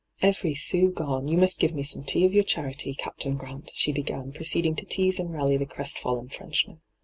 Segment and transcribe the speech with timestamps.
[0.15, 3.69] * Every sou gone; you must give me some tea of your charity, Captain Grant,'
[3.75, 6.81] she b^an, proceeding to tease and rally the crests &llen Frenchman.